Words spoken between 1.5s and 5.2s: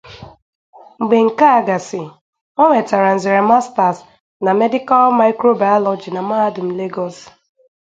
a gasị, o nwetara nzere masters na Medical